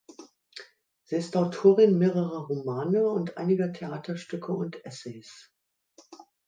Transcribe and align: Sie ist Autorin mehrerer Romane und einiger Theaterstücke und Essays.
Sie 1.03 1.17
ist 1.17 1.37
Autorin 1.37 1.99
mehrerer 1.99 2.47
Romane 2.47 3.07
und 3.07 3.37
einiger 3.37 3.71
Theaterstücke 3.71 4.51
und 4.51 4.83
Essays. 4.83 5.53